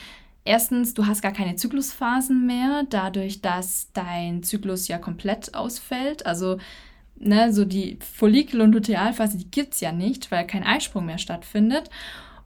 [0.46, 6.26] Erstens, du hast gar keine Zyklusphasen mehr, dadurch, dass dein Zyklus ja komplett ausfällt.
[6.28, 6.60] Also,
[7.16, 11.18] ne, so die Follikel- und Lutealphase, die gibt es ja nicht, weil kein Eisprung mehr
[11.18, 11.90] stattfindet.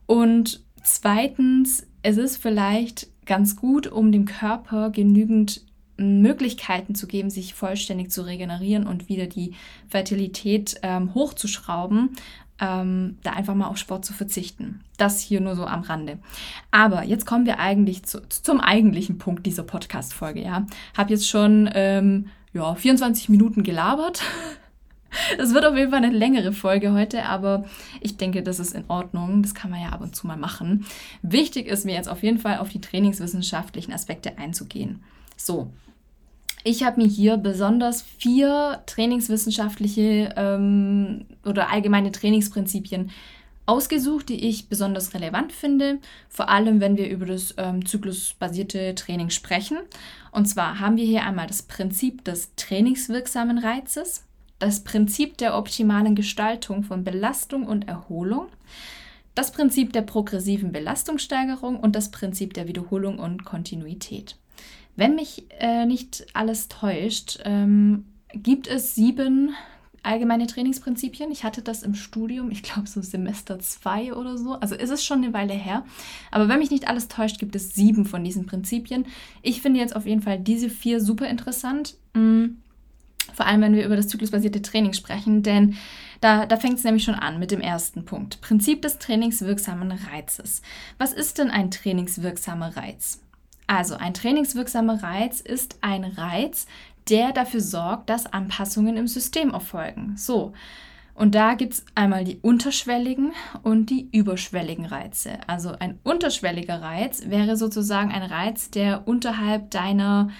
[0.05, 5.62] Und zweitens, es ist vielleicht ganz gut, um dem Körper genügend
[5.99, 9.53] Möglichkeiten zu geben, sich vollständig zu regenerieren und wieder die
[9.88, 12.15] Fertilität ähm, hochzuschrauben,
[12.62, 14.82] ähm, da einfach mal auf Sport zu verzichten.
[14.98, 16.19] Das hier nur so am Rande.
[16.72, 20.41] Aber jetzt kommen wir eigentlich zu, zum eigentlichen Punkt dieser Podcast-Folge.
[20.41, 20.65] Ja,
[20.98, 24.22] habe jetzt schon ähm, ja, 24 Minuten gelabert.
[25.39, 27.65] Es wird auf jeden Fall eine längere Folge heute, aber
[28.00, 29.41] ich denke, das ist in Ordnung.
[29.41, 30.86] Das kann man ja ab und zu mal machen.
[31.24, 35.02] Wichtig ist mir jetzt auf jeden Fall auf die trainingswissenschaftlichen Aspekte einzugehen.
[35.36, 35.72] So,
[36.63, 43.12] ich habe mir hier besonders vier trainingswissenschaftliche ähm, oder allgemeine Trainingsprinzipien
[43.65, 49.30] ausgesucht, die ich besonders relevant finde, vor allem wenn wir über das ähm, zyklusbasierte Training
[49.30, 49.78] sprechen.
[50.32, 54.26] Und zwar haben wir hier einmal das Prinzip des trainingswirksamen Reizes,
[54.58, 58.48] das Prinzip der optimalen Gestaltung von Belastung und Erholung,
[59.36, 64.36] das Prinzip der progressiven Belastungssteigerung und das Prinzip der Wiederholung und Kontinuität.
[64.99, 69.55] Wenn mich äh, nicht alles täuscht, ähm, gibt es sieben
[70.03, 71.31] allgemeine Trainingsprinzipien.
[71.31, 74.55] Ich hatte das im Studium, ich glaube so Semester 2 oder so.
[74.55, 75.85] Also ist es schon eine Weile her.
[76.31, 79.05] Aber wenn mich nicht alles täuscht, gibt es sieben von diesen Prinzipien.
[79.41, 81.95] Ich finde jetzt auf jeden Fall diese vier super interessant.
[82.13, 82.57] Mhm.
[83.33, 85.77] Vor allem, wenn wir über das zyklusbasierte Training sprechen, denn
[86.19, 88.41] da, da fängt es nämlich schon an mit dem ersten Punkt.
[88.41, 90.62] Prinzip des trainingswirksamen Reizes.
[90.97, 93.21] Was ist denn ein trainingswirksamer Reiz?
[93.69, 96.65] Also ein trainingswirksamer Reiz ist ein Reiz,
[97.08, 100.15] der dafür sorgt, dass Anpassungen im System erfolgen.
[100.17, 100.53] So.
[101.13, 105.34] Und da gibt es einmal die unterschwelligen und die überschwelligen Reize.
[105.45, 110.32] Also ein unterschwelliger Reiz wäre sozusagen ein Reiz, der unterhalb deiner,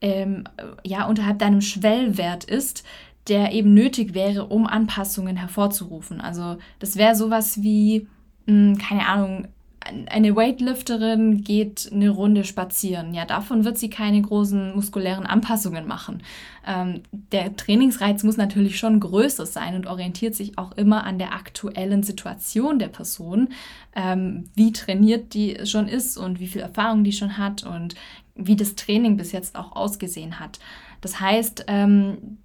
[0.00, 0.44] ähm,
[0.82, 2.84] ja, unterhalb deinem Schwellwert ist,
[3.28, 6.22] der eben nötig wäre, um Anpassungen hervorzurufen.
[6.22, 8.08] Also das wäre sowas wie,
[8.46, 9.48] mh, hm, keine Ahnung,
[9.80, 13.14] eine Weightlifterin geht eine Runde spazieren.
[13.14, 16.22] Ja, davon wird sie keine großen muskulären Anpassungen machen.
[16.66, 21.32] Ähm, der Trainingsreiz muss natürlich schon größer sein und orientiert sich auch immer an der
[21.32, 23.48] aktuellen Situation der Person,
[23.94, 27.94] ähm, wie trainiert die schon ist und wie viel Erfahrung die schon hat und
[28.34, 30.58] wie das Training bis jetzt auch ausgesehen hat.
[31.00, 32.38] Das heißt, ähm,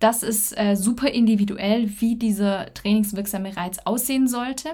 [0.00, 4.70] das ist äh, super individuell, wie dieser trainingswirksame Reiz aussehen sollte.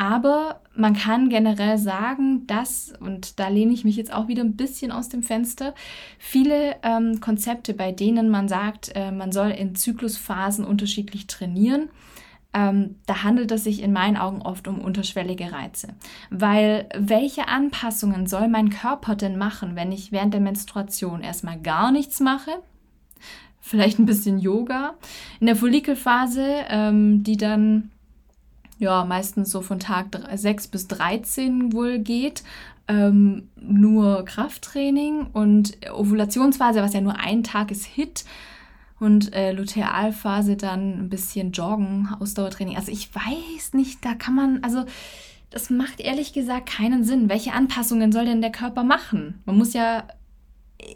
[0.00, 4.56] Aber man kann generell sagen, dass, und da lehne ich mich jetzt auch wieder ein
[4.56, 5.74] bisschen aus dem Fenster,
[6.18, 11.90] viele ähm, Konzepte, bei denen man sagt, äh, man soll in Zyklusphasen unterschiedlich trainieren,
[12.54, 15.88] ähm, da handelt es sich in meinen Augen oft um unterschwellige Reize.
[16.30, 21.92] Weil welche Anpassungen soll mein Körper denn machen, wenn ich während der Menstruation erstmal gar
[21.92, 22.52] nichts mache?
[23.60, 24.94] Vielleicht ein bisschen Yoga.
[25.40, 27.90] In der Follikelphase, ähm, die dann
[28.80, 32.42] ja meistens so von Tag 6 bis 13 wohl geht.
[32.88, 38.24] Ähm, nur Krafttraining und Ovulationsphase, was ja nur ein Tag ist, Hit.
[38.98, 42.76] Und äh, Lutealphase dann ein bisschen Joggen, Ausdauertraining.
[42.76, 44.84] Also ich weiß nicht, da kann man, also
[45.50, 47.28] das macht ehrlich gesagt keinen Sinn.
[47.28, 49.40] Welche Anpassungen soll denn der Körper machen?
[49.44, 50.04] Man muss ja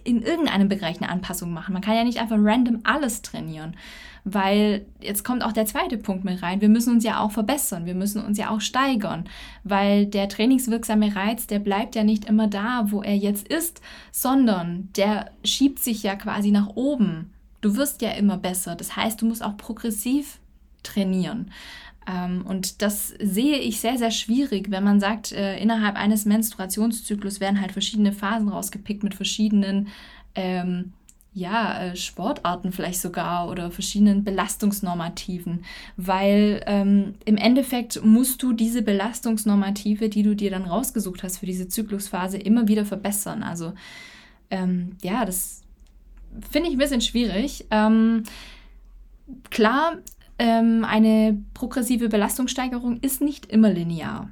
[0.05, 1.73] in irgendeinem Bereich eine Anpassung machen.
[1.73, 3.77] Man kann ja nicht einfach random alles trainieren
[4.25, 6.63] weil jetzt kommt auch der zweite Punkt mit rein.
[6.63, 9.29] Wir müssen uns ja auch verbessern, wir müssen uns ja auch steigern,
[9.63, 13.83] weil der trainingswirksame Reiz, der bleibt ja nicht immer da, wo er jetzt ist,
[14.13, 17.33] sondern der schiebt sich ja quasi nach oben.
[17.61, 18.77] Du wirst ja immer besser.
[18.77, 20.39] Das heißt, du musst auch progressiv
[20.83, 21.51] trainieren.
[22.07, 27.41] Ähm, und das sehe ich sehr, sehr schwierig, wenn man sagt, äh, innerhalb eines Menstruationszyklus
[27.41, 29.89] werden halt verschiedene Phasen rausgepickt mit verschiedenen
[30.35, 30.93] ähm,
[31.35, 35.64] ja, äh, Sportarten vielleicht sogar oder verschiedenen Belastungsnormativen,
[35.97, 41.47] weil ähm, im Endeffekt musst du diese Belastungsnormative, die du dir dann rausgesucht hast für
[41.47, 43.42] diese Zyklusphase, immer wieder verbessern.
[43.42, 43.73] Also
[44.51, 45.62] ähm, ja, das
[46.51, 47.66] finde ich ein bisschen schwierig.
[47.73, 48.23] Ähm,
[49.51, 49.99] klar,
[50.38, 54.31] ähm, eine progressive Belastungssteigerung ist nicht immer linear.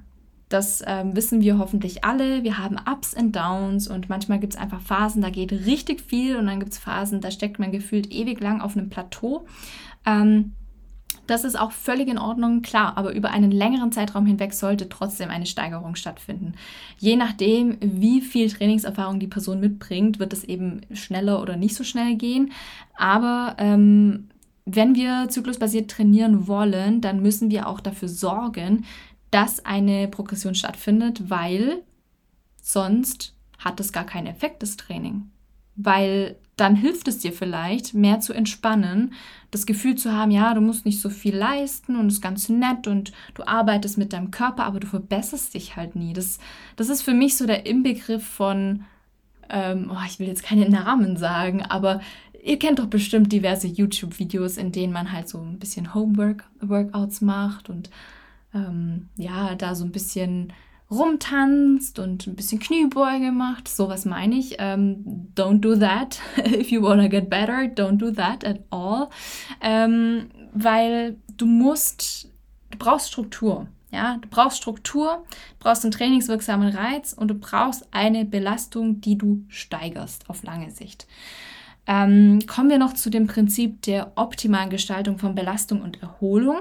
[0.52, 2.42] Das ähm, wissen wir hoffentlich alle.
[2.44, 6.36] Wir haben Ups und Downs und manchmal gibt es einfach Phasen, da geht richtig viel
[6.36, 9.46] und dann gibt es Phasen, da steckt man gefühlt ewig lang auf einem Plateau.
[10.04, 10.52] Ähm,
[11.26, 15.30] das ist auch völlig in Ordnung, klar, aber über einen längeren Zeitraum hinweg sollte trotzdem
[15.30, 16.54] eine Steigerung stattfinden.
[16.98, 21.84] Je nachdem, wie viel Trainingserfahrung die Person mitbringt, wird es eben schneller oder nicht so
[21.84, 22.52] schnell gehen.
[22.96, 24.28] Aber ähm,
[24.64, 28.84] wenn wir zyklusbasiert trainieren wollen, dann müssen wir auch dafür sorgen,
[29.32, 31.82] dass eine Progression stattfindet, weil
[32.60, 35.30] sonst hat es gar keinen Effekt, das Training.
[35.74, 39.14] Weil dann hilft es dir vielleicht, mehr zu entspannen,
[39.50, 42.48] das Gefühl zu haben, ja, du musst nicht so viel leisten und es ist ganz
[42.50, 46.12] nett und du arbeitest mit deinem Körper, aber du verbesserst dich halt nie.
[46.12, 46.38] Das,
[46.76, 48.84] das ist für mich so der Inbegriff von,
[49.48, 52.02] ähm, oh, ich will jetzt keine Namen sagen, aber
[52.44, 57.70] ihr kennt doch bestimmt diverse YouTube-Videos, in denen man halt so ein bisschen Homework-Workouts macht
[57.70, 57.88] und
[58.54, 60.52] ähm, ja, da so ein bisschen
[60.90, 63.66] rumtanzt und ein bisschen Kniebeuge macht.
[63.66, 64.56] Sowas meine ich.
[64.58, 66.20] Ähm, don't do that.
[66.36, 69.08] If you wanna get better, don't do that at all.
[69.60, 72.30] Ähm, weil du musst,
[72.70, 73.68] du brauchst Struktur.
[73.90, 75.24] Ja, du brauchst Struktur,
[75.58, 81.06] brauchst einen trainingswirksamen Reiz und du brauchst eine Belastung, die du steigerst auf lange Sicht.
[81.86, 86.60] Ähm, kommen wir noch zu dem Prinzip der optimalen Gestaltung von Belastung und Erholung.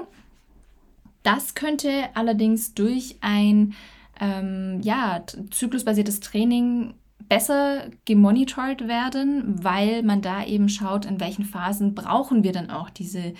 [1.22, 3.74] Das könnte allerdings durch ein
[4.20, 6.94] ähm, ja, zyklusbasiertes Training
[7.28, 12.90] besser gemonitort werden, weil man da eben schaut, in welchen Phasen brauchen wir dann auch
[12.90, 13.34] diese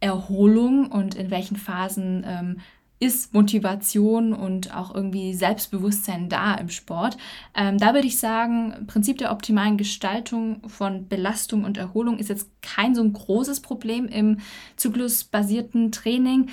[0.00, 2.60] Erholung und in welchen Phasen ähm,
[3.00, 7.16] ist Motivation und auch irgendwie Selbstbewusstsein da im Sport.
[7.54, 12.48] Ähm, da würde ich sagen, Prinzip der optimalen Gestaltung von Belastung und Erholung ist jetzt
[12.62, 14.38] kein so ein großes Problem im
[14.76, 16.48] zyklusbasierten Training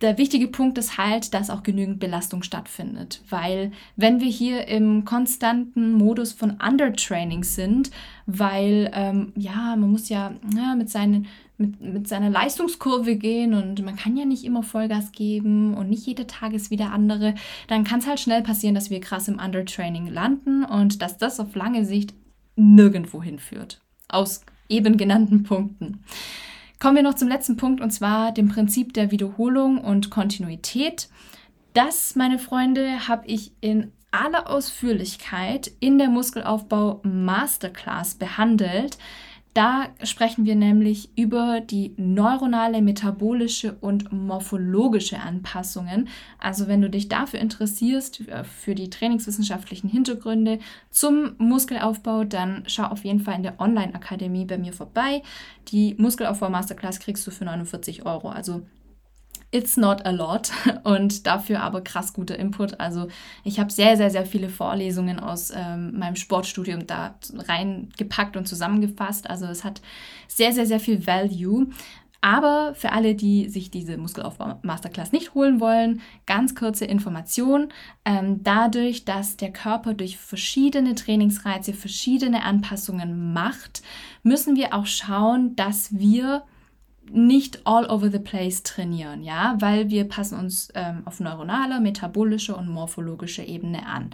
[0.00, 3.22] der wichtige Punkt ist halt, dass auch genügend Belastung stattfindet.
[3.28, 7.90] Weil wenn wir hier im konstanten Modus von Undertraining sind,
[8.26, 11.26] weil ähm, ja, man muss ja, ja mit, seinen,
[11.58, 16.06] mit, mit seiner Leistungskurve gehen und man kann ja nicht immer Vollgas geben und nicht
[16.06, 17.34] jeder Tag ist wieder andere,
[17.68, 21.40] dann kann es halt schnell passieren, dass wir krass im Undertraining landen und dass das
[21.40, 22.14] auf lange Sicht
[22.56, 23.82] nirgendwo hinführt.
[24.08, 26.04] Aus eben genannten Punkten.
[26.80, 31.10] Kommen wir noch zum letzten Punkt und zwar dem Prinzip der Wiederholung und Kontinuität.
[31.74, 38.96] Das, meine Freunde, habe ich in aller Ausführlichkeit in der Muskelaufbau Masterclass behandelt.
[39.52, 46.08] Da sprechen wir nämlich über die neuronale, metabolische und morphologische Anpassungen.
[46.38, 50.60] Also wenn du dich dafür interessierst, äh, für die trainingswissenschaftlichen Hintergründe
[50.90, 55.22] zum Muskelaufbau, dann schau auf jeden Fall in der Online-Akademie bei mir vorbei.
[55.68, 58.28] Die Muskelaufbau-Masterclass kriegst du für 49 Euro.
[58.28, 58.62] Also
[59.52, 60.52] It's not a lot
[60.84, 62.78] und dafür aber krass guter Input.
[62.78, 63.08] Also
[63.42, 69.28] ich habe sehr, sehr, sehr viele Vorlesungen aus ähm, meinem Sportstudium da reingepackt und zusammengefasst.
[69.28, 69.80] Also es hat
[70.28, 71.66] sehr, sehr, sehr viel Value.
[72.22, 77.68] Aber für alle, die sich diese Muskelaufbau-Masterclass nicht holen wollen, ganz kurze Information.
[78.04, 83.82] Ähm, dadurch, dass der Körper durch verschiedene Trainingsreize verschiedene Anpassungen macht,
[84.22, 86.42] müssen wir auch schauen, dass wir
[87.12, 92.54] nicht all over the place trainieren, ja, weil wir passen uns ähm, auf neuronale, metabolische
[92.54, 94.10] und morphologische Ebene an.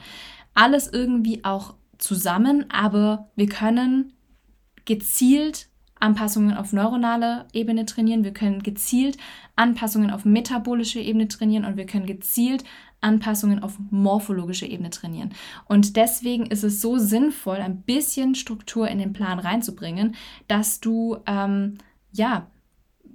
[0.55, 4.13] Alles irgendwie auch zusammen, aber wir können
[4.85, 9.17] gezielt Anpassungen auf neuronaler Ebene trainieren, wir können gezielt
[9.57, 12.65] Anpassungen auf metabolische Ebene trainieren und wir können gezielt
[13.01, 15.35] Anpassungen auf morphologische Ebene trainieren.
[15.67, 20.15] Und deswegen ist es so sinnvoll, ein bisschen Struktur in den Plan reinzubringen,
[20.49, 21.79] dass du ähm,
[22.13, 22.47] ja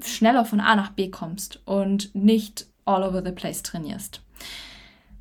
[0.05, 4.21] schneller von A nach B kommst und nicht all over the place trainierst.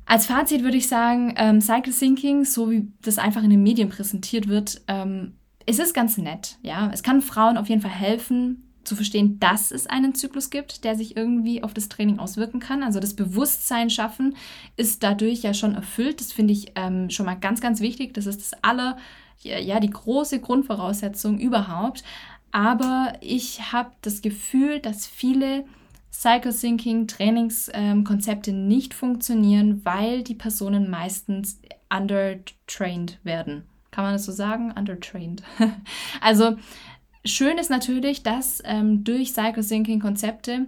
[0.05, 3.89] Als Fazit würde ich sagen, ähm, Cycle Thinking, so wie das einfach in den Medien
[3.89, 6.57] präsentiert wird, ähm, es ist ganz nett.
[6.63, 10.83] Ja, es kann Frauen auf jeden Fall helfen, zu verstehen, dass es einen Zyklus gibt,
[10.83, 12.83] der sich irgendwie auf das Training auswirken kann.
[12.83, 14.35] Also das Bewusstsein schaffen
[14.75, 16.19] ist dadurch ja schon erfüllt.
[16.19, 18.13] Das finde ich ähm, schon mal ganz, ganz wichtig.
[18.13, 18.97] Das ist das aller,
[19.39, 22.03] ja, die große Grundvoraussetzung überhaupt.
[22.51, 25.65] Aber ich habe das Gefühl, dass viele
[26.11, 33.63] Psycho-Thinking Trainingskonzepte ähm, nicht funktionieren, weil die Personen meistens undertrained werden.
[33.91, 34.71] Kann man das so sagen?
[34.71, 35.43] Undertrained.
[36.21, 36.57] also
[37.25, 40.67] schön ist natürlich, dass ähm, durch Psycho-Thinking Konzepte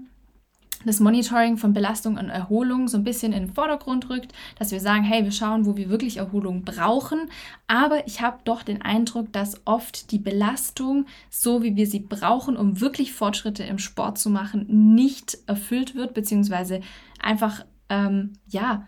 [0.85, 4.79] das Monitoring von Belastung und Erholung so ein bisschen in den Vordergrund rückt, dass wir
[4.79, 7.29] sagen, hey, wir schauen, wo wir wirklich Erholung brauchen.
[7.67, 12.57] Aber ich habe doch den Eindruck, dass oft die Belastung, so wie wir sie brauchen,
[12.57, 14.65] um wirklich Fortschritte im Sport zu machen,
[14.95, 16.81] nicht erfüllt wird, beziehungsweise
[17.19, 18.87] einfach, ähm, ja,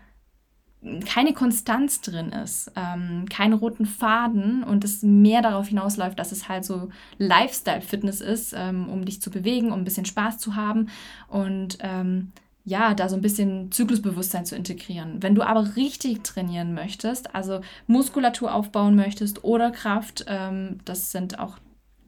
[1.04, 6.48] keine Konstanz drin ist, ähm, keine roten Faden und es mehr darauf hinausläuft, dass es
[6.48, 10.88] halt so Lifestyle-Fitness ist, ähm, um dich zu bewegen, um ein bisschen Spaß zu haben
[11.28, 12.32] und ähm,
[12.64, 15.22] ja, da so ein bisschen Zyklusbewusstsein zu integrieren.
[15.22, 21.38] Wenn du aber richtig trainieren möchtest, also Muskulatur aufbauen möchtest oder Kraft, ähm, das sind
[21.38, 21.58] auch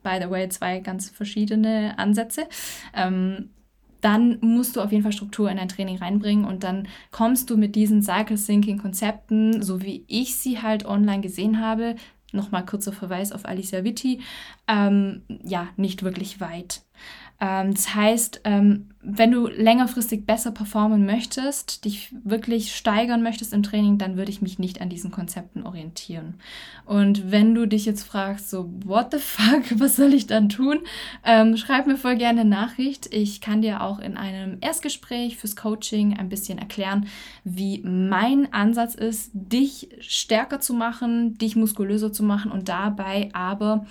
[0.02, 2.46] by the way, zwei ganz verschiedene Ansätze.
[4.00, 7.56] Dann musst du auf jeden Fall Struktur in dein Training reinbringen und dann kommst du
[7.56, 11.96] mit diesen Cycle Syncing Konzepten, so wie ich sie halt online gesehen habe,
[12.32, 14.20] nochmal kurzer Verweis auf Alicia Vitti,
[14.66, 16.82] ähm, ja, nicht wirklich weit.
[17.40, 23.62] Ähm, das heißt, ähm, wenn du längerfristig besser performen möchtest, dich wirklich steigern möchtest im
[23.62, 26.34] Training, dann würde ich mich nicht an diesen Konzepten orientieren.
[26.84, 30.80] Und wenn du dich jetzt fragst, so, what the fuck, was soll ich dann tun?
[31.24, 33.14] Ähm, schreib mir voll gerne eine Nachricht.
[33.14, 37.06] Ich kann dir auch in einem Erstgespräch fürs Coaching ein bisschen erklären,
[37.44, 43.86] wie mein Ansatz ist, dich stärker zu machen, dich muskulöser zu machen und dabei aber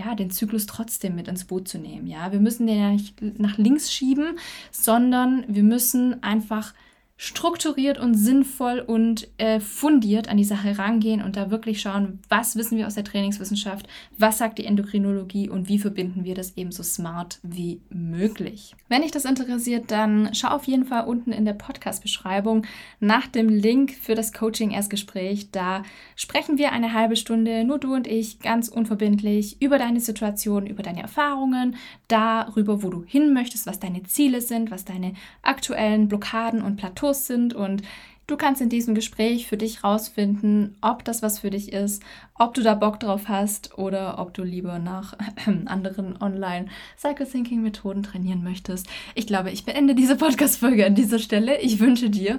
[0.00, 2.06] ja, den Zyklus trotzdem mit ins Boot zu nehmen.
[2.06, 4.38] Ja, wir müssen den ja nicht nach links schieben,
[4.70, 6.74] sondern wir müssen einfach
[7.22, 12.56] strukturiert und sinnvoll und äh, fundiert an die Sache rangehen und da wirklich schauen, was
[12.56, 16.72] wissen wir aus der Trainingswissenschaft, was sagt die Endokrinologie und wie verbinden wir das eben
[16.72, 18.74] so smart wie möglich.
[18.88, 22.64] Wenn dich das interessiert, dann schau auf jeden Fall unten in der Podcast-Beschreibung
[23.00, 25.50] nach dem Link für das Coaching-Erstgespräch.
[25.50, 25.82] Da
[26.16, 30.82] sprechen wir eine halbe Stunde, nur du und ich, ganz unverbindlich über deine Situation, über
[30.82, 31.76] deine Erfahrungen,
[32.08, 35.12] darüber, wo du hin möchtest, was deine Ziele sind, was deine
[35.42, 37.82] aktuellen Blockaden und Plateaus Kurs sind und
[38.28, 42.04] du kannst in diesem Gespräch für dich rausfinden, ob das was für dich ist,
[42.38, 45.16] ob du da Bock drauf hast oder ob du lieber nach
[45.66, 48.86] anderen Online Cycle Thinking Methoden trainieren möchtest.
[49.16, 51.60] Ich glaube, ich beende diese Podcast Folge an dieser Stelle.
[51.60, 52.38] Ich wünsche dir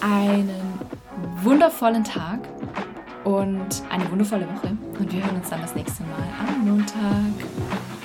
[0.00, 0.48] einen
[1.42, 2.48] wundervollen Tag
[3.24, 7.97] und eine wundervolle Woche und wir hören uns dann das nächste Mal am Montag.